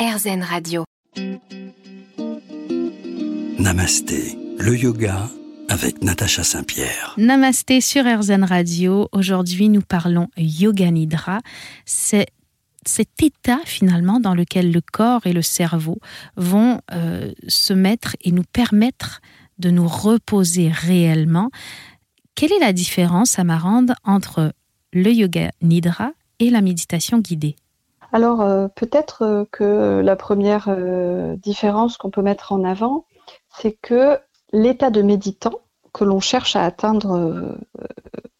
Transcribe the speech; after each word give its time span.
RZN 0.00 0.42
Radio. 0.42 0.84
Namasté, 3.58 4.38
le 4.58 4.74
yoga 4.74 5.28
avec 5.68 6.02
Natacha 6.02 6.42
Saint-Pierre. 6.42 7.12
Namasté 7.18 7.82
sur 7.82 8.06
RZN 8.06 8.44
Radio. 8.44 9.10
Aujourd'hui, 9.12 9.68
nous 9.68 9.82
parlons 9.82 10.28
Yoga 10.38 10.90
Nidra. 10.90 11.40
C'est 11.84 12.28
cet 12.86 13.22
état 13.22 13.60
finalement 13.66 14.20
dans 14.20 14.34
lequel 14.34 14.72
le 14.72 14.80
corps 14.80 15.26
et 15.26 15.34
le 15.34 15.42
cerveau 15.42 15.98
vont 16.34 16.80
euh, 16.92 17.30
se 17.46 17.74
mettre 17.74 18.16
et 18.22 18.32
nous 18.32 18.44
permettre 18.50 19.20
de 19.58 19.68
nous 19.68 19.86
reposer 19.86 20.70
réellement. 20.70 21.50
Quelle 22.34 22.52
est 22.52 22.60
la 22.60 22.72
différence, 22.72 23.38
Amarande, 23.38 23.92
entre 24.04 24.54
le 24.94 25.12
yoga 25.12 25.50
nidra 25.60 26.12
et 26.38 26.48
la 26.48 26.62
méditation 26.62 27.18
guidée? 27.18 27.56
Alors 28.12 28.40
euh, 28.40 28.68
peut-être 28.68 29.22
euh, 29.22 29.44
que 29.50 30.00
la 30.00 30.16
première 30.16 30.66
euh, 30.68 31.36
différence 31.36 31.96
qu'on 31.96 32.10
peut 32.10 32.22
mettre 32.22 32.52
en 32.52 32.64
avant, 32.64 33.06
c'est 33.48 33.72
que 33.72 34.18
l'état 34.52 34.90
de 34.90 35.02
méditant 35.02 35.60
que 35.92 36.04
l'on 36.04 36.20
cherche 36.20 36.56
à 36.56 36.64
atteindre 36.64 37.56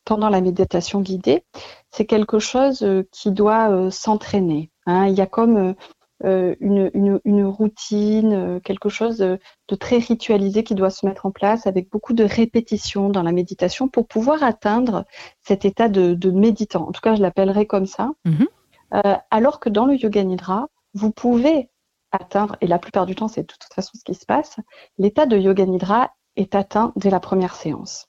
pendant 0.05 0.29
la 0.29 0.41
méditation 0.41 1.01
guidée, 1.01 1.45
c'est 1.91 2.07
quelque 2.07 2.39
chose 2.39 2.87
qui 3.11 3.33
doit 3.33 3.91
s'entraîner. 3.91 4.71
Hein. 4.87 5.07
Il 5.07 5.15
y 5.15 5.21
a 5.21 5.27
comme 5.27 5.75
une, 6.23 7.45
routine, 7.45 8.61
quelque 8.63 8.89
chose 8.89 9.19
de, 9.19 9.41
très 9.81 9.99
ritualisé 9.99 10.63
qui 10.63 10.77
doit 10.77 10.91
se 10.91 11.05
mettre 11.07 11.27
en 11.27 11.33
place 11.33 11.67
avec 11.67 11.91
beaucoup 11.91 12.13
de 12.13 12.23
répétitions 12.23 13.09
dans 13.09 13.25
la 13.25 13.33
méditation 13.33 13.89
pour 13.89 14.07
pouvoir 14.07 14.45
atteindre 14.45 15.05
cet 15.43 15.65
état 15.65 15.89
de, 15.89 16.31
méditant. 16.31 16.89
En 16.89 16.93
tout 16.93 17.01
cas, 17.01 17.17
je 17.17 17.23
l'appellerai 17.23 17.67
comme 17.67 17.87
ça. 17.87 18.13
Mm-hmm. 18.27 18.47
Euh, 18.95 19.17
alors 19.31 19.61
que 19.61 19.69
dans 19.69 19.87
le 19.87 19.97
yoga 19.97 20.23
nidra, 20.25 20.69
vous 20.95 21.11
pouvez 21.11 21.71
atteindre, 22.13 22.57
et 22.61 22.67
la 22.67 22.79
plupart 22.79 23.07
du 23.07 23.15
temps 23.15 23.29
c'est 23.29 23.43
de 23.43 23.47
toute 23.47 23.73
façon 23.73 23.93
ce 23.95 24.05
qui 24.05 24.15
se 24.15 24.27
passe, 24.27 24.57
l'état 24.99 25.27
de 25.27 25.37
yoga 25.39 25.65
nidra 25.65 26.11
est 26.37 26.55
atteint 26.55 26.93
dès 26.97 27.11
la 27.11 27.21
première 27.21 27.55
séance. 27.55 28.07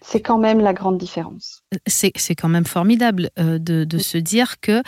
C'est 0.00 0.20
quand 0.20 0.38
même 0.38 0.60
la 0.60 0.72
grande 0.72 0.98
différence. 0.98 1.62
C'est 1.86 2.12
quand 2.34 2.48
même 2.48 2.64
formidable 2.64 3.30
euh, 3.38 3.58
de, 3.58 3.98
se 3.98 4.18
dire 4.18 4.60
que 4.60 4.82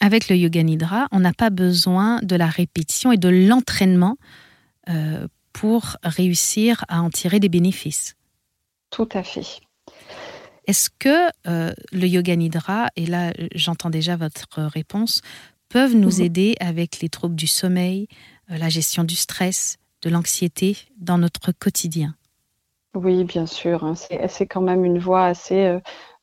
avec 0.00 0.28
le 0.28 0.36
yoga 0.36 0.62
nidra, 0.62 1.08
on 1.10 1.20
n'a 1.20 1.32
pas 1.32 1.50
besoin 1.50 2.20
de 2.22 2.36
la 2.36 2.46
répétition 2.46 3.10
et 3.10 3.16
de 3.16 3.28
l'entraînement 3.28 4.16
euh, 4.88 5.26
pour 5.52 5.96
réussir 6.04 6.84
à 6.88 7.02
en 7.02 7.10
tirer 7.10 7.40
des 7.40 7.48
bénéfices. 7.48 8.14
Tout 8.90 9.08
à 9.12 9.22
fait. 9.22 9.60
Est-ce 10.68 10.90
que 10.98 11.30
euh, 11.48 11.72
le 11.92 12.06
yoga 12.06 12.36
nidra, 12.36 12.90
et 12.94 13.06
là 13.06 13.32
j'entends 13.54 13.90
déjà 13.90 14.16
votre 14.16 14.62
réponse, 14.62 15.22
peuvent 15.70 15.96
nous 15.96 16.18
mhm. 16.18 16.22
aider 16.22 16.54
avec 16.60 17.00
les 17.00 17.08
troubles 17.08 17.34
du 17.34 17.46
sommeil, 17.46 18.06
euh, 18.50 18.58
la 18.58 18.68
gestion 18.68 19.02
du 19.02 19.16
stress, 19.16 19.78
de 20.02 20.10
l'anxiété 20.10 20.76
dans 20.98 21.18
notre 21.18 21.52
quotidien? 21.52 22.14
Oui, 22.94 23.24
bien 23.24 23.46
sûr. 23.46 23.82
Hein. 23.82 23.94
C'est 24.28 24.46
quand 24.46 24.60
même 24.60 24.84
une 24.84 24.98
voie 24.98 25.26
assez 25.26 25.78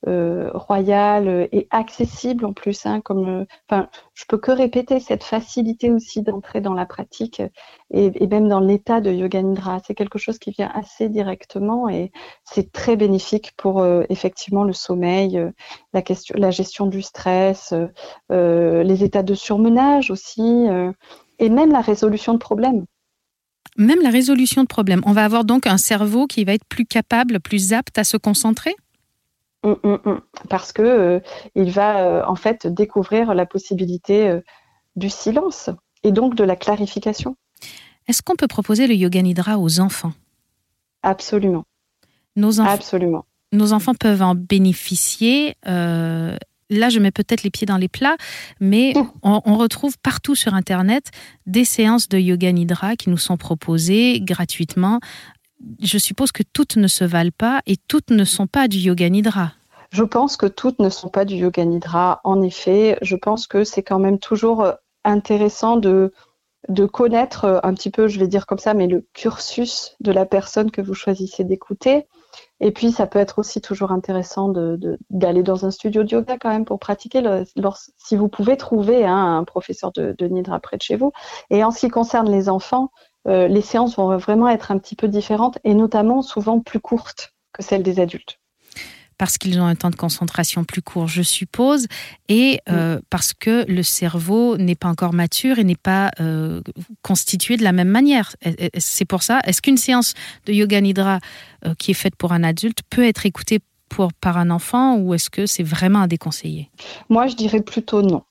euh, 0.08 0.36
euh, 0.36 0.52
royale 0.53 1.48
et 1.52 1.67
accessible 1.72 2.45
en 2.45 2.53
plus. 2.53 2.86
Hein, 2.86 3.02
comme, 3.02 3.28
euh, 3.28 3.45
enfin, 3.70 3.89
je 4.14 4.25
peux 4.28 4.38
que 4.38 4.52
répéter 4.52 5.00
cette 5.00 5.23
facilité 5.23 5.92
aussi 5.92 6.22
d'entrer 6.22 6.62
dans 6.62 6.73
la 6.73 6.86
pratique 6.86 7.42
et, 7.92 8.28
même 8.28 8.47
dans 8.47 8.59
l'état 8.59 9.02
de 9.02 9.12
yoga 9.12 9.42
nidra. 9.42 9.80
C'est 9.86 9.94
quelque 9.94 10.20
chose 10.20 10.39
qui 10.39 10.52
vient 10.52 10.72
assez 10.73 11.09
directement 11.09 11.89
et 11.89 12.12
c'est 12.44 12.72
très 12.72 12.95
bénéfique 12.95 13.53
pour 13.58 13.81
euh, 13.81 14.03
effectivement 14.09 14.64
le 14.64 14.73
sommeil, 14.73 15.42
la, 15.94 16.02
question, 16.02 16.36
la 16.38 16.52
gestion 16.52 16.88
du 16.88 17.02
stress, 17.02 17.73
les 18.30 19.03
états 19.03 19.23
de 19.23 19.34
surmenage 19.34 20.12
aussi 20.12 20.67
et 21.40 21.50
même 21.50 21.72
la 21.72 21.81
résolution 21.81 22.34
de 22.34 22.40
problèmes 22.40 22.86
même 23.78 24.02
la 24.02 24.09
résolution 24.09 24.64
de 24.64 24.67
problèmes. 24.67 25.02
On 25.06 25.12
va 25.12 25.25
avoir 25.25 25.44
donc 25.44 25.67
un 25.67 25.75
cerveau 25.78 26.28
qui 26.28 26.45
va 26.45 26.53
être 26.53 26.64
plus 26.64 26.86
capable, 26.86 27.42
plus 27.42 27.73
apte 27.73 27.97
à 27.97 28.06
se 28.06 28.16
concentrer. 28.16 28.73
Parce 30.50 30.74
que 30.74 30.81
euh, 30.81 31.20
il 31.56 31.72
va 31.72 32.00
euh, 32.00 32.24
en 32.28 32.36
fait 32.36 32.68
découvrir 32.68 33.34
la 33.34 33.46
possibilité 33.46 34.28
euh, 34.28 34.42
du 34.96 35.09
silence 35.09 35.70
et 36.03 36.12
donc 36.12 36.36
de 36.36 36.44
la 36.44 36.56
clarification. 36.56 37.36
Est-ce 38.08 38.22
qu'on 38.22 38.36
peut 38.36 38.48
proposer 38.48 38.88
le 38.88 38.94
yoga 38.94 39.22
nidra 39.22 39.58
aux 39.58 39.80
enfants? 39.80 40.14
Absolument. 41.02 41.66
Nos 42.36 42.59
Absolument. 42.59 43.26
Nos 43.52 43.74
enfants 43.74 43.96
peuvent 43.96 44.22
en 44.22 44.36
bénéficier. 44.36 45.56
là, 45.64 46.90
je 46.90 47.00
mets 47.00 47.12
peut-être 47.12 47.44
les 47.44 47.50
pieds 47.50 47.66
dans 47.66 47.78
les 47.78 47.88
plats, 47.88 48.18
mais 48.59 48.94
on, 49.24 49.42
on, 49.46 49.56
retrouve 49.56 49.97
partout 50.00 50.36
sur 50.36 50.53
Internet 50.53 51.12
des 51.46 51.64
séances 51.64 52.09
de 52.09 52.18
yoga 52.18 52.52
nidra 52.52 52.96
qui 52.96 53.09
nous 53.09 53.18
sont 53.18 53.38
proposées 53.38 54.20
gratuitement 54.20 55.00
je 55.81 55.98
suppose 55.98 56.31
que 56.31 56.44
toutes 56.44 56.78
ne 56.78 56.88
se 56.88 57.03
valent 57.03 57.31
pas 57.38 57.62
et 57.66 57.78
toutes 57.78 58.12
ne 58.12 58.24
sont 58.24 58.48
pas 58.48 58.68
du 58.68 58.78
yoga 58.78 59.09
nidra. 59.09 59.52
Je 59.92 60.03
pense 60.03 60.38
que 60.38 60.46
toutes 60.46 60.80
ne 60.80 60.90
sont 60.90 61.09
pas 61.09 61.26
du 61.26 61.36
yoga 61.36 61.64
nidra. 61.64 62.22
En 62.24 62.42
effet, 62.42 62.98
je 63.02 63.16
pense 63.16 63.48
que 63.48 63.64
c'est 63.64 63.84
quand 63.84 64.00
même 64.00 64.20
toujours 64.20 64.64
euh, 64.64 64.74
intéressant 65.03 65.78
de, 65.78 66.12
de 66.70 66.86
connaître 66.86 67.46
euh, 67.46 67.59
un 67.64 67.74
petit 67.74 67.92
peu, 67.92 68.08
je 68.08 68.20
vais 68.20 68.28
dire 68.28 68.46
comme 68.46 68.59
ça, 68.59 68.74
mais 68.74 68.88
le 68.88 69.08
cursus 69.14 69.96
de 70.00 70.12
la 70.12 70.26
personne 70.26 70.72
que 70.72 70.81
vous 70.81 70.94
choisissez 70.94 71.44
d'écouter. 71.44 72.08
Et 72.59 72.72
puis, 72.72 72.92
ça 72.92 73.08
peut 73.08 73.20
être 73.20 73.40
aussi 73.40 73.62
toujours 73.62 73.92
intéressant 73.92 74.50
d'aller 75.09 75.44
dans 75.44 75.66
un 75.66 75.72
studio 75.72 76.03
de 76.03 76.12
yoga 76.12 76.38
quand 76.38 76.50
même 76.50 76.66
pour 76.66 76.80
pratiquer, 76.80 77.22
si 77.97 78.16
vous 78.16 78.28
pouvez 78.28 78.58
trouver 78.58 79.06
hein, 79.06 79.38
un 79.38 79.44
professeur 79.44 79.92
de, 79.92 80.16
de, 80.18 80.28
Nidra 80.28 80.59
près 80.59 80.78
de 80.78 80.82
chez 80.82 80.96
vous. 80.96 81.12
Et 81.50 81.64
en 81.64 81.72
ce 81.72 81.80
qui 81.82 81.90
concerne 81.90 82.30
les 82.30 82.50
enfants, 82.50 82.92
euh, 83.28 83.47
les 83.47 83.62
séances 83.62 83.96
vont 83.96 84.16
vraiment 84.18 84.47
être 84.47 84.72
un 84.72 84.78
petit 84.78 84.96
peu 84.96 85.08
différentes 85.08 85.58
et 85.63 85.74
notamment 85.74 86.22
souvent 86.22 86.59
plus 86.59 86.80
courtes 86.80 87.34
que 87.53 87.63
celles 87.63 87.84
des 87.84 88.00
adultes 88.00 88.40
parce 89.18 89.38
qu'ils 89.38 89.62
ont 89.62 89.66
un 89.66 89.75
temps 89.75 89.91
de 89.91 89.96
concentration 89.96 90.66
plus 90.66 90.81
court, 90.81 91.08
je 91.08 91.22
suppose, 91.22 91.88
et 92.28 92.59
euh, 92.68 93.00
parce 93.09 93.34
que 93.34 93.64
le 93.72 93.81
cerveau 93.81 94.58
n'est 94.58 94.75
pas 94.75 94.90
encore 94.90 95.14
mature 95.14 95.58
et 95.58 95.64
n'est 95.64 95.78
pas 95.78 96.12
euh, 96.19 96.59
constitué 97.02 97.56
de 97.56 97.64
la 97.64 97.72
même 97.72 97.88
manière. 97.88 98.35
C'est 98.78 99.06
pour 99.06 99.24
ça. 99.24 99.40
Est-ce 99.46 99.62
qu'une 99.62 99.78
séance 99.78 100.16
de 100.47 100.52
yoga 100.52 100.81
nidra 100.81 101.22
qui 101.80 101.91
est 101.91 101.94
faite 101.94 102.18
pour 102.18 102.34
un 102.34 102.44
adulte 102.44 102.80
peut 102.90 103.06
être 103.06 103.25
écoutée 103.25 103.62
pour, 103.88 104.12
par 104.14 104.38
un 104.38 104.50
enfant 104.50 104.97
ou 104.97 105.14
est-ce 105.14 105.30
que 105.30 105.46
c'est 105.46 105.64
vraiment 105.64 106.02
à 106.02 106.08
déconseiller? 106.08 106.69
Moi, 107.09 107.28
je 107.28 107.35
dirais 107.35 107.62
plutôt 107.62 108.02
non. 108.02 108.24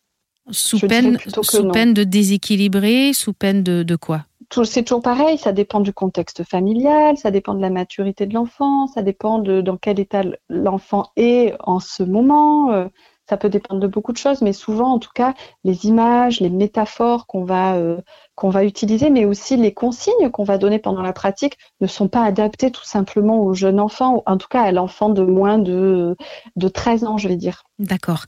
Sous, 0.50 0.78
peine, 0.78 1.18
sous 1.42 1.70
peine, 1.70 1.94
de 1.94 2.04
déséquilibrer, 2.04 3.14
sous 3.14 3.32
peine 3.32 3.62
de, 3.62 3.82
de 3.82 3.96
quoi? 3.96 4.26
C'est 4.64 4.82
toujours 4.82 5.02
pareil, 5.02 5.38
ça 5.38 5.52
dépend 5.52 5.80
du 5.80 5.92
contexte 5.92 6.44
familial, 6.44 7.16
ça 7.16 7.30
dépend 7.30 7.54
de 7.54 7.60
la 7.60 7.70
maturité 7.70 8.26
de 8.26 8.34
l'enfant, 8.34 8.86
ça 8.86 9.02
dépend 9.02 9.38
de 9.38 9.60
dans 9.60 9.76
quel 9.76 10.00
état 10.00 10.22
l'enfant 10.48 11.10
est 11.16 11.54
en 11.60 11.80
ce 11.80 12.02
moment. 12.02 12.72
Euh, 12.72 12.88
ça 13.28 13.38
peut 13.38 13.48
dépendre 13.48 13.80
de 13.80 13.86
beaucoup 13.86 14.12
de 14.12 14.18
choses, 14.18 14.42
mais 14.42 14.52
souvent, 14.52 14.92
en 14.92 14.98
tout 14.98 15.12
cas, 15.14 15.34
les 15.64 15.86
images, 15.86 16.40
les 16.40 16.50
métaphores 16.50 17.26
qu'on 17.26 17.44
va 17.44 17.76
euh, 17.76 18.00
qu'on 18.34 18.50
va 18.50 18.64
utiliser, 18.64 19.10
mais 19.10 19.24
aussi 19.24 19.56
les 19.56 19.72
consignes 19.72 20.30
qu'on 20.30 20.44
va 20.44 20.58
donner 20.58 20.78
pendant 20.78 21.02
la 21.02 21.12
pratique, 21.12 21.56
ne 21.80 21.86
sont 21.86 22.08
pas 22.08 22.22
adaptées 22.22 22.70
tout 22.70 22.84
simplement 22.84 23.40
au 23.40 23.54
jeune 23.54 23.80
enfant, 23.80 24.16
ou 24.16 24.22
en 24.26 24.36
tout 24.36 24.48
cas 24.48 24.62
à 24.62 24.72
l'enfant 24.72 25.08
de 25.08 25.22
moins 25.22 25.58
de 25.58 26.16
de 26.56 26.68
13 26.68 27.04
ans, 27.04 27.16
je 27.16 27.28
vais 27.28 27.36
dire. 27.36 27.62
D'accord. 27.78 28.24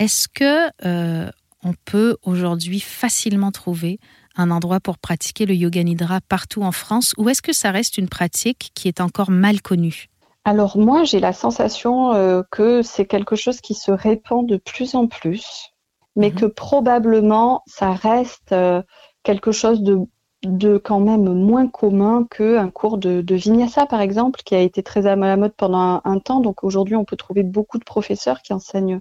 Est-ce 0.00 0.26
que 0.28 0.68
euh, 0.84 1.30
on 1.64 1.74
peut 1.84 2.16
aujourd'hui 2.22 2.80
facilement 2.80 3.52
trouver 3.52 4.00
un 4.36 4.50
endroit 4.50 4.80
pour 4.80 4.98
pratiquer 4.98 5.46
le 5.46 5.54
yoga 5.54 5.82
nidra 5.82 6.20
partout 6.28 6.62
en 6.62 6.72
France 6.72 7.14
ou 7.18 7.28
est-ce 7.28 7.42
que 7.42 7.52
ça 7.52 7.70
reste 7.70 7.98
une 7.98 8.08
pratique 8.08 8.70
qui 8.74 8.88
est 8.88 9.00
encore 9.00 9.30
mal 9.30 9.60
connue? 9.62 10.08
Alors 10.44 10.76
moi, 10.76 11.04
j'ai 11.04 11.20
la 11.20 11.32
sensation 11.32 12.14
euh, 12.14 12.42
que 12.50 12.82
c'est 12.82 13.06
quelque 13.06 13.36
chose 13.36 13.60
qui 13.60 13.74
se 13.74 13.92
répand 13.92 14.46
de 14.46 14.56
plus 14.56 14.94
en 14.94 15.06
plus, 15.06 15.72
mais 16.16 16.30
mhm. 16.30 16.34
que 16.36 16.46
probablement 16.46 17.62
ça 17.66 17.92
reste 17.92 18.52
euh, 18.52 18.82
quelque 19.22 19.52
chose 19.52 19.82
de, 19.82 20.00
de, 20.42 20.78
quand 20.78 20.98
même 20.98 21.32
moins 21.32 21.68
commun 21.68 22.26
qu'un 22.28 22.70
cours 22.70 22.98
de, 22.98 23.20
de, 23.20 23.34
vinyasa, 23.36 23.86
par 23.86 24.00
exemple, 24.00 24.40
qui 24.44 24.56
a 24.56 24.60
été 24.60 24.82
très 24.82 25.06
à 25.06 25.14
la 25.14 25.36
mode 25.36 25.54
pendant 25.56 26.00
un, 26.04 26.18
temps. 26.18 26.40
Donc 26.40 26.64
aujourd'hui, 26.64 26.96
on 26.96 27.04
peut 27.04 27.16
trouver 27.16 27.44
beaucoup 27.44 27.78
de 27.78 27.84
professeurs 27.84 28.42
qui 28.42 28.52
enseignent 28.52 29.00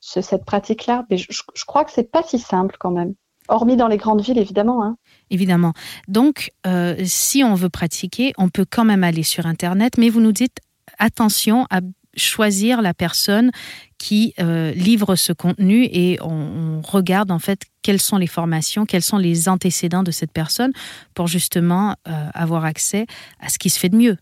cette 0.00 0.44
pratique-là, 0.44 1.04
mais 1.08 1.18
je, 1.18 1.28
je 1.30 1.64
crois 1.66 1.84
que 1.84 1.92
c'est 1.92 2.10
pas 2.10 2.24
si 2.24 2.40
simple 2.40 2.76
quand 2.80 2.90
même. 2.90 3.14
Hormis 3.50 3.76
dans 3.76 3.88
les 3.88 3.96
grandes 3.96 4.22
villes, 4.22 4.38
évidemment. 4.38 4.84
Hein. 4.84 4.96
Évidemment. 5.28 5.72
Donc, 6.08 6.52
euh, 6.66 6.94
si 7.04 7.42
on 7.42 7.54
veut 7.54 7.68
pratiquer, 7.68 8.32
on 8.38 8.48
peut 8.48 8.64
quand 8.68 8.84
même 8.84 9.04
aller 9.04 9.24
sur 9.24 9.46
Internet, 9.46 9.98
mais 9.98 10.08
vous 10.08 10.20
nous 10.20 10.32
dites 10.32 10.58
attention 10.98 11.66
à 11.68 11.80
choisir 12.16 12.80
la 12.80 12.94
personne 12.94 13.50
qui 13.98 14.34
euh, 14.40 14.72
livre 14.72 15.16
ce 15.16 15.32
contenu 15.32 15.84
et 15.84 16.18
on, 16.22 16.80
regarde 16.80 17.30
en 17.30 17.38
fait 17.38 17.62
quelles 17.82 18.00
sont 18.00 18.16
les 18.16 18.26
formations, 18.26 18.86
quels 18.86 19.02
sont 19.02 19.18
les 19.18 19.48
antécédents 19.48 20.02
de 20.02 20.10
cette 20.10 20.32
personne 20.32 20.72
pour 21.14 21.26
justement 21.26 21.94
euh, 22.08 22.12
avoir 22.34 22.64
accès 22.64 23.06
à 23.40 23.48
ce 23.48 23.58
qui 23.58 23.70
se 23.70 23.78
fait 23.78 23.88
de 23.88 23.96
mieux. 23.96 24.16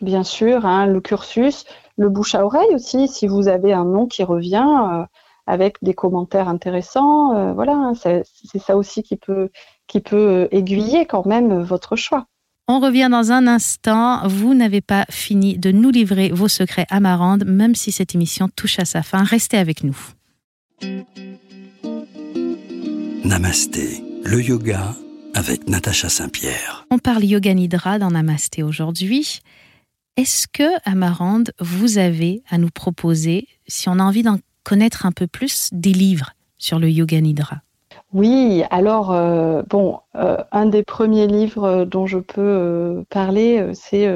Bien 0.00 0.24
sûr, 0.24 0.66
hein, 0.66 0.86
le 0.86 1.00
cursus, 1.00 1.64
le 1.96 2.08
bouche 2.08 2.34
à 2.34 2.44
oreille 2.44 2.74
aussi, 2.74 3.08
si 3.08 3.26
vous 3.26 3.48
avez 3.48 3.72
un 3.72 3.84
nom 3.84 4.06
qui 4.06 4.24
revient, 4.24 5.06
avec 5.48 5.78
des 5.82 5.94
commentaires 5.94 6.48
intéressants. 6.48 7.54
voilà, 7.54 7.74
hein, 7.74 7.92
c'est 7.94 8.58
ça 8.58 8.76
aussi 8.76 9.02
qui 9.02 9.16
peut, 9.16 9.48
qui 9.86 10.00
peut 10.00 10.48
aiguiller 10.52 11.06
quand 11.06 11.26
même 11.26 11.62
votre 11.62 11.96
choix. 11.96 12.26
On 12.70 12.80
revient 12.80 13.08
dans 13.10 13.32
un 13.32 13.46
instant. 13.46 14.28
Vous 14.28 14.52
n'avez 14.54 14.82
pas 14.82 15.06
fini 15.08 15.56
de 15.56 15.72
nous 15.72 15.90
livrer 15.90 16.28
vos 16.28 16.48
secrets 16.48 16.86
Amarande, 16.90 17.44
même 17.46 17.74
si 17.74 17.92
cette 17.92 18.14
émission 18.14 18.50
touche 18.54 18.78
à 18.78 18.84
sa 18.84 19.02
fin. 19.02 19.24
Restez 19.24 19.56
avec 19.56 19.82
nous. 19.84 19.96
Namasté, 23.24 24.04
le 24.22 24.42
yoga 24.42 24.94
avec 25.34 25.66
Natacha 25.66 26.10
Saint-Pierre. 26.10 26.86
On 26.90 26.98
parle 26.98 27.24
yoga 27.24 27.54
nidra 27.54 27.98
dans 27.98 28.10
Namasté 28.10 28.62
aujourd'hui. 28.62 29.40
Est-ce 30.18 30.46
que, 30.46 30.68
Amarande, 30.84 31.52
vous 31.60 31.96
avez 31.96 32.42
à 32.50 32.58
nous 32.58 32.70
proposer, 32.70 33.48
si 33.66 33.88
on 33.88 33.98
a 33.98 34.02
envie 34.02 34.22
d'en 34.22 34.36
connaître 34.68 35.06
un 35.06 35.12
peu 35.12 35.26
plus, 35.26 35.70
des 35.72 35.94
livres 35.94 36.32
sur 36.58 36.78
le 36.78 36.90
yoga 36.90 37.18
nidra 37.22 37.62
oui, 38.14 38.64
alors 38.70 39.12
euh, 39.12 39.62
bon, 39.68 39.98
euh, 40.16 40.38
un 40.50 40.64
des 40.64 40.82
premiers 40.82 41.26
livres 41.26 41.84
dont 41.84 42.06
je 42.06 42.18
peux 42.18 42.40
euh, 42.40 43.02
parler, 43.10 43.70
c'est 43.74 44.06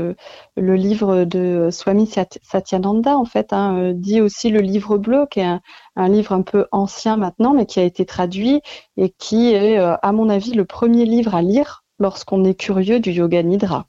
le 0.56 0.74
livre 0.76 1.24
de 1.24 1.68
Swami 1.70 2.08
Satyananda, 2.42 3.18
en 3.18 3.26
fait, 3.26 3.52
hein, 3.52 3.92
dit 3.94 4.22
aussi 4.22 4.48
le 4.48 4.60
livre 4.60 4.96
bleu, 4.96 5.26
qui 5.30 5.40
est 5.40 5.58
un, 5.96 6.08
livre 6.08 6.32
un 6.32 6.40
peu 6.40 6.66
ancien 6.72 7.18
maintenant, 7.18 7.52
mais 7.52 7.66
qui 7.66 7.80
a 7.80 7.84
été 7.84 8.06
traduit 8.06 8.62
et 8.96 9.10
qui 9.10 9.52
est, 9.52 9.76
à 9.76 10.12
mon 10.12 10.30
avis, 10.30 10.52
le 10.52 10.64
premier 10.64 11.04
livre 11.04 11.34
à 11.34 11.42
lire 11.42 11.84
lorsqu'on 11.98 12.44
est 12.44 12.54
curieux 12.54 12.98
du 12.98 13.10
yoga 13.10 13.42
nidra. 13.42 13.86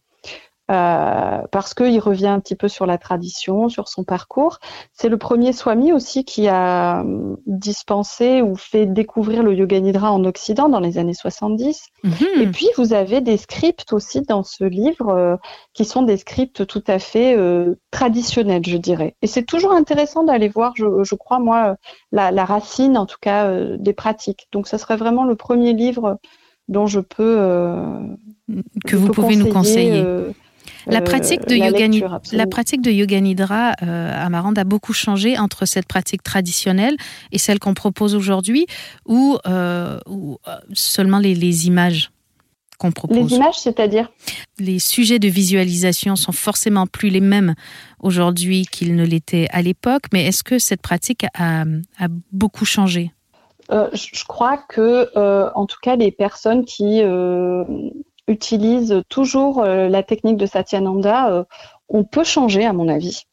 Euh, 0.71 1.42
parce 1.51 1.74
qu'il 1.74 2.00
revient 2.00 2.27
un 2.27 2.39
petit 2.39 2.56
peu 2.56 2.69
sur 2.69 2.86
la 2.86 2.98
tradition, 2.98 3.68
sur 3.68 3.89
son 3.89 4.06
parcours. 4.06 4.60
C'est 4.94 5.10
le 5.10 5.18
premier 5.18 5.51
Swami 5.51 5.92
aussi 5.92 6.24
qui 6.24 6.48
a 6.48 7.01
hum, 7.01 7.36
dispensé 7.45 8.42
ou 8.42 8.56
fait 8.56 8.86
découvrir 8.86 9.44
le 9.44 9.54
Yoga 9.54 9.77
Nidra 9.81 10.13
en 10.13 10.24
Occident 10.24 10.69
dans 10.69 10.80
les 10.80 10.98
années 10.98 11.13
70. 11.13 11.88
Mhm. 12.04 12.13
Et 12.39 12.48
puis, 12.48 12.68
vous 12.77 12.94
avez 12.94 13.19
des 13.19 13.36
scripts 13.36 13.92
aussi 13.92 14.21
dans 14.21 14.44
ce 14.44 14.63
livre 14.63 15.10
euh, 15.10 15.36
qui 15.74 15.83
sont 15.83 16.01
des 16.01 16.15
scripts 16.15 16.65
tout 16.65 16.83
à 16.88 16.98
fait 16.98 17.36
euh, 17.36 17.75
traditionnels, 17.92 18.63
je 18.65 18.77
dirais. 18.77 19.18
Et 19.21 19.27
c'est 19.27 19.44
toujours 19.44 19.74
intéressant 19.74 20.24
d'aller 20.24 20.48
voir, 20.48 20.71
je, 20.77 21.15
crois, 21.15 21.39
moi, 21.39 21.75
la, 22.13 22.45
racine, 22.45 22.98
en 22.98 23.06
tout 23.06 23.19
cas, 23.19 23.54
des 23.77 23.94
pratiques. 23.94 24.48
Donc, 24.54 24.69
ce 24.69 24.77
serait 24.77 24.95
vraiment 24.98 25.25
le 25.25 25.36
premier 25.36 25.74
livre 25.74 26.19
dont 26.69 26.88
je 26.88 27.01
peux... 27.01 27.36
que 28.86 28.95
vous 28.95 29.10
pouvez 29.10 29.36
nous 29.36 29.51
conseiller 29.51 30.06
la 30.88 31.00
euh, 31.00 31.01
pratique 31.01 31.47
de, 31.47 31.56
yoga, 31.56 32.19
la 32.31 32.47
pratique 32.47 32.81
de 32.81 32.91
yoga 32.91 33.19
nidra, 33.19 33.74
euh, 33.81 34.25
Amarande, 34.25 34.57
a 34.57 34.63
beaucoup 34.63 34.94
changé 34.94 35.38
entre 35.38 35.65
cette 35.65 35.88
pratique 35.88 36.24
traditionnelle 36.24 36.95
et 37.31 37.38
celle 37.38 37.59
qu'on 37.59 37.74
propose 37.74 38.15
aujourd'hui, 38.15 38.65
ou, 39.06 39.38
euh, 39.47 40.00
seulement 40.74 41.19
les, 41.19 41.68
images 41.68 42.12
qu'on 42.77 42.91
propose? 42.91 43.31
Les 43.31 43.35
images, 43.35 43.57
c'est-à-dire? 43.57 44.12
Les 44.59 44.80
sujets 44.80 45.19
de 45.19 45.27
visualisation 45.27 46.15
sont 46.15 46.31
forcément 46.31 46.88
plus 46.88 47.09
les 47.09 47.21
mêmes 47.21 47.53
aujourd'hui 48.00 48.65
qu'ils 48.65 48.95
ne 48.95 49.06
l'étaient 49.06 49.47
à 49.51 49.62
l'époque, 49.62 50.03
mais 50.12 50.25
est-ce 50.25 50.44
que 50.44 50.59
cette 50.59 50.81
pratique 50.81 51.25
a, 51.36 51.63
beaucoup 52.31 52.65
changé? 52.65 53.12
Je 53.69 54.25
crois 54.25 54.57
que, 54.57 55.09
en 55.56 55.65
tout 55.65 55.79
cas, 55.81 55.95
les 55.95 56.12
personnes 56.12 56.65
qui 56.65 57.01
utilise 58.28 59.04
toujours 59.10 59.62
euh, 59.62 59.90
la 59.90 60.04
technique 60.04 60.38
de 60.38 60.46
Satyananda, 60.46 61.31
euh, 61.31 61.44
on 61.90 62.04
peut 62.04 62.24
changer 62.24 62.66
à 62.66 62.74
mon 62.74 62.88
avis. 62.88 63.24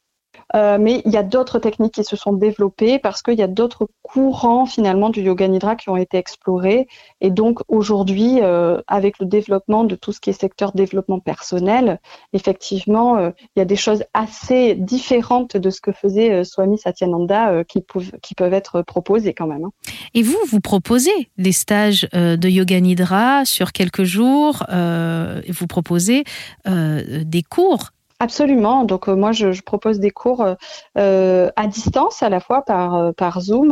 Euh, 0.55 0.77
mais 0.79 1.01
il 1.05 1.11
y 1.11 1.17
a 1.17 1.23
d'autres 1.23 1.59
techniques 1.59 1.93
qui 1.93 2.03
se 2.03 2.15
sont 2.15 2.33
développées 2.33 2.99
parce 2.99 3.21
qu'il 3.21 3.35
y 3.35 3.43
a 3.43 3.47
d'autres 3.47 3.87
courants 4.01 4.65
finalement 4.65 5.09
du 5.09 5.21
yoga 5.21 5.47
nidra 5.47 5.75
qui 5.75 5.89
ont 5.89 5.97
été 5.97 6.17
explorés. 6.17 6.87
Et 7.21 7.29
donc 7.29 7.59
aujourd'hui, 7.67 8.39
euh, 8.41 8.81
avec 8.87 9.19
le 9.19 9.25
développement 9.25 9.83
de 9.83 9.95
tout 9.95 10.11
ce 10.11 10.19
qui 10.19 10.29
est 10.29 10.33
secteur 10.33 10.73
développement 10.73 11.19
personnel, 11.19 11.99
effectivement, 12.33 13.17
euh, 13.17 13.31
il 13.55 13.59
y 13.59 13.61
a 13.61 13.65
des 13.65 13.75
choses 13.75 14.03
assez 14.13 14.75
différentes 14.75 15.55
de 15.57 15.69
ce 15.69 15.81
que 15.81 15.91
faisait 15.91 16.43
Swami 16.43 16.77
Satyananda 16.77 17.63
qui, 17.63 17.83
qui, 18.21 18.35
peuvent 18.35 18.53
être 18.53 18.81
proposées 18.81 19.33
quand 19.33 19.47
même. 19.47 19.65
Hein. 19.65 19.71
Et 20.13 20.23
vous, 20.23 20.37
vous 20.47 20.59
proposez 20.59 21.11
des 21.37 21.51
stages 21.51 22.07
de 22.11 22.49
yoga 22.49 22.79
nidra 22.79 23.45
sur 23.45 23.71
quelques 23.71 24.03
jours. 24.03 24.65
vous 24.69 25.67
proposez 25.67 26.23
des 26.65 27.43
cours 27.43 27.91
Absolument. 28.21 28.83
Donc 28.83 29.09
euh, 29.09 29.15
moi, 29.15 29.31
je, 29.31 29.59
propose 29.63 29.99
des 29.99 30.11
cours 30.11 30.41
euh, 30.41 30.53
euh, 30.95 31.49
à 31.55 31.65
distance, 31.65 32.21
à 32.21 32.29
la 32.29 32.39
fois 32.39 32.61
par 32.61 33.15
par 33.15 33.41
Zoom. 33.41 33.71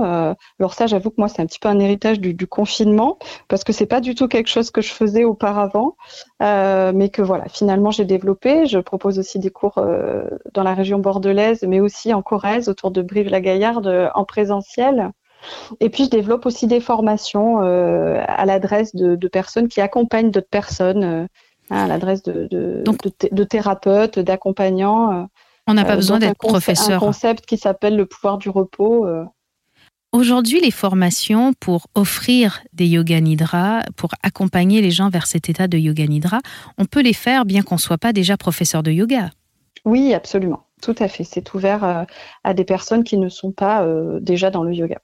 alors 0.60 0.74
ça, 0.74 0.88
j'avoue 0.88 1.12
que 1.12 1.18
moi, 1.20 1.28
c'est 1.28 1.40
un 1.44 1.46
petit 1.46 1.60
peu 1.60 1.70
un 1.70 1.78
héritage 1.78 2.20
du, 2.20 2.48
confinement 2.48 3.20
parce 3.48 3.64
que 3.64 3.72
c'est 3.72 3.86
pas 3.86 4.02
du 4.02 4.16
tout 4.16 4.28
quelque 4.28 4.48
chose 4.48 4.72
que 4.72 4.82
je 4.82 4.92
faisais 4.92 5.24
auparavant, 5.24 5.98
mais 6.40 7.10
que 7.10 7.22
voilà, 7.22 7.48
finalement, 7.48 7.92
j'ai 7.92 8.06
développé. 8.06 8.66
Je 8.66 8.80
propose 8.80 9.20
aussi 9.20 9.38
des 9.38 9.52
cours 9.52 9.76
dans 10.54 10.64
la 10.64 10.74
région 10.74 10.98
bordelaise, 10.98 11.64
mais 11.68 11.80
aussi 11.80 12.12
en 12.16 12.24
Corrèze, 12.24 12.70
autour 12.70 12.90
de 12.90 13.04
Brive-la-Gaillarde, 13.04 14.10
en 14.16 14.26
présentiel. 14.26 15.12
Et 15.80 15.90
puis, 15.90 16.06
je 16.06 16.10
développe 16.10 16.48
aussi 16.48 16.66
des 16.66 16.80
formations 16.80 17.60
à 17.60 18.46
l'adresse 18.46 18.96
de, 18.96 19.16
de, 19.16 19.28
personnes 19.28 19.68
qui 19.68 19.80
accompagnent 19.80 20.32
d'autres 20.32 20.50
personnes 20.50 21.28
à 21.70 21.88
l'adresse 21.88 22.24
de, 22.24 22.48
de, 22.50 23.44
thérapeutes, 23.44 24.20
d'accompagnants. 24.20 25.12
Euh, 25.12 25.26
On 25.68 25.74
n'a 25.74 25.86
pas 25.86 25.94
euh, 25.94 25.98
besoin 25.98 26.20
d'être 26.20 26.38
professeur. 26.38 27.04
Un 27.04 27.08
concept 27.08 27.46
qui 27.46 27.58
s'appelle 27.58 27.96
le 27.96 28.06
pouvoir 28.06 28.38
du 28.38 28.50
repos. 28.50 29.06
Euh. 29.06 29.24
Aujourd'hui, 30.12 30.60
les 30.60 30.72
formations 30.72 31.54
pour 31.54 31.88
offrir 31.94 32.62
des 32.74 32.88
yoga 32.88 33.20
nidra, 33.22 33.84
pour 33.96 34.12
accompagner 34.24 34.82
les 34.82 34.92
gens 34.92 35.10
vers 35.10 35.28
cet 35.28 35.50
état 35.50 35.68
de 35.68 35.78
yoga 35.78 36.08
nidra, 36.08 36.40
on 36.80 36.86
peut 36.86 37.02
les 37.02 37.14
faire 37.14 37.46
bien 37.46 37.62
qu'on 37.62 37.76
ne 37.76 37.80
soit 37.80 38.00
pas 38.00 38.12
déjà 38.12 38.36
professeur 38.36 38.82
de 38.82 38.92
yoga. 38.92 39.30
Oui, 39.86 40.14
absolument. 40.14 40.66
Tout 40.82 40.96
à 40.98 41.08
fait. 41.08 41.24
C'est 41.24 41.54
ouvert 41.54 42.08
à 42.44 42.54
des 42.54 42.64
personnes 42.64 43.04
qui 43.04 43.18
ne 43.18 43.30
sont 43.30 43.52
pas 43.52 43.86
déjà 44.20 44.50
dans 44.50 44.64
le 44.64 44.74
yoga. 44.74 45.00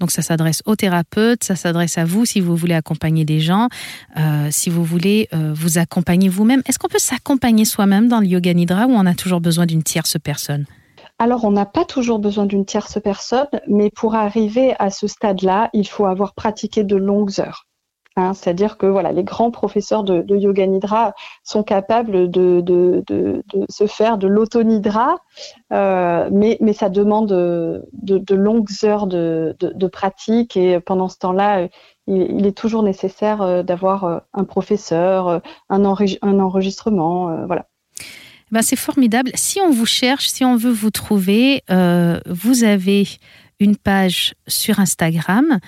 Donc 0.00 0.10
ça 0.10 0.22
s'adresse 0.22 0.62
aux 0.66 0.76
thérapeutes, 0.76 1.44
ça 1.44 1.54
s'adresse 1.54 1.98
à 1.98 2.04
vous 2.04 2.24
si 2.24 2.40
vous 2.40 2.56
voulez 2.56 2.74
accompagner 2.74 3.24
des 3.24 3.38
gens, 3.38 3.68
euh, 4.16 4.48
si 4.50 4.70
vous 4.70 4.84
voulez 4.84 5.28
euh, 5.34 5.52
vous 5.54 5.78
accompagner 5.78 6.28
vous-même. 6.28 6.62
Est-ce 6.66 6.78
qu'on 6.78 6.88
peut 6.88 6.98
s'accompagner 6.98 7.64
soi-même 7.64 8.08
dans 8.08 8.20
le 8.20 8.26
yoga 8.26 8.52
nidra 8.54 8.86
ou 8.86 8.92
on 8.92 9.06
a 9.06 9.14
toujours 9.14 9.40
besoin 9.40 9.66
d'une 9.66 9.82
tierce 9.82 10.16
personne? 10.22 10.66
Alors, 11.18 11.44
on 11.44 11.52
n'a 11.52 11.66
pas 11.66 11.84
toujours 11.84 12.18
besoin 12.18 12.46
d'une 12.46 12.64
tierce 12.64 12.98
personne, 12.98 13.46
mais 13.68 13.90
pour 13.90 14.14
arriver 14.14 14.74
à 14.78 14.88
ce 14.88 15.06
stade-là, 15.06 15.68
il 15.74 15.86
faut 15.86 16.06
avoir 16.06 16.32
pratiqué 16.32 16.82
de 16.82 16.96
longues 16.96 17.40
heures. 17.40 17.66
Hein, 18.20 18.34
c'est-à-dire 18.34 18.76
que 18.76 18.86
voilà, 18.86 19.12
les 19.12 19.24
grands 19.24 19.50
professeurs 19.50 20.04
de, 20.04 20.36
yoga 20.36 20.66
nidra 20.66 21.14
sont 21.42 21.62
capables 21.62 22.30
de, 22.30 22.60
de, 22.60 23.42
se 23.68 23.86
faire 23.86 24.18
de 24.18 24.28
l'autonidra, 24.28 25.16
euh, 25.72 26.28
mais, 26.30 26.58
mais 26.60 26.72
ça 26.72 26.88
demande 26.88 27.28
de, 27.28 28.34
longues 28.34 28.68
heures 28.84 29.06
de, 29.06 29.86
pratique 29.86 30.56
et 30.56 30.80
pendant 30.80 31.08
ce 31.08 31.18
temps-là, 31.18 31.68
il, 32.06 32.46
est 32.46 32.56
toujours 32.56 32.82
nécessaire 32.82 33.40
euh, 33.42 33.62
d'avoir 33.62 34.04
euh, 34.04 34.18
un 34.34 34.44
professeur, 34.44 35.40
un, 35.68 35.84
un 35.84 36.38
enregistrement, 36.40 37.46
voilà. 37.46 37.66
Ben 38.50 38.62
c'est 38.62 38.76
formidable. 38.76 39.30
Si 39.34 39.60
on 39.60 39.70
vous 39.70 39.86
cherche, 39.86 40.28
si 40.28 40.44
on 40.44 40.56
veut 40.56 40.72
vous 40.72 40.90
trouver, 40.90 41.62
vous 41.68 42.64
avez 42.64 43.04
une 43.60 43.76
page 43.76 44.34
sur 44.48 44.80
Instagram. 44.80 45.60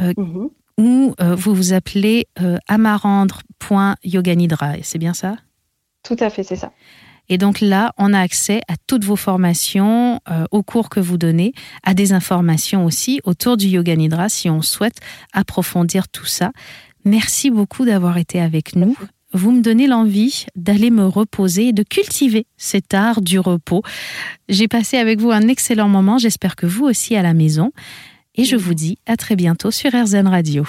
Mm-hmm 0.00 0.48
où 0.80 1.14
euh, 1.20 1.36
vous 1.36 1.54
vous 1.54 1.72
appelez 1.74 2.26
euh, 2.40 2.56
amarandre.yoganidra. 2.66 4.76
C'est 4.82 4.98
bien 4.98 5.12
ça? 5.12 5.36
Tout 6.02 6.16
à 6.18 6.30
fait, 6.30 6.42
c'est 6.42 6.56
ça. 6.56 6.72
Et 7.28 7.36
donc 7.38 7.60
là, 7.60 7.92
on 7.98 8.14
a 8.14 8.18
accès 8.18 8.62
à 8.66 8.74
toutes 8.88 9.04
vos 9.04 9.14
formations, 9.14 10.18
euh, 10.30 10.46
aux 10.50 10.64
cours 10.64 10.88
que 10.88 10.98
vous 10.98 11.18
donnez, 11.18 11.52
à 11.84 11.94
des 11.94 12.12
informations 12.12 12.84
aussi 12.86 13.20
autour 13.24 13.58
du 13.58 13.68
Yoga 13.68 13.94
Nidra 13.94 14.28
si 14.28 14.50
on 14.50 14.62
souhaite 14.62 14.98
approfondir 15.32 16.08
tout 16.08 16.26
ça. 16.26 16.50
Merci 17.04 17.50
beaucoup 17.50 17.84
d'avoir 17.84 18.16
été 18.16 18.40
avec 18.40 18.74
nous. 18.74 18.96
Vous 19.32 19.52
me 19.52 19.60
donnez 19.60 19.86
l'envie 19.86 20.46
d'aller 20.56 20.90
me 20.90 21.06
reposer 21.06 21.68
et 21.68 21.72
de 21.72 21.84
cultiver 21.84 22.46
cet 22.56 22.94
art 22.94 23.20
du 23.20 23.38
repos. 23.38 23.82
J'ai 24.48 24.66
passé 24.66 24.96
avec 24.96 25.20
vous 25.20 25.30
un 25.30 25.46
excellent 25.46 25.88
moment, 25.88 26.18
j'espère 26.18 26.56
que 26.56 26.66
vous 26.66 26.86
aussi 26.86 27.14
à 27.14 27.22
la 27.22 27.32
maison. 27.32 27.70
Et 28.34 28.44
je 28.44 28.56
vous 28.56 28.74
dis 28.74 28.98
à 29.06 29.16
très 29.16 29.36
bientôt 29.36 29.70
sur 29.70 29.90
RZN 29.92 30.26
Radio. 30.28 30.64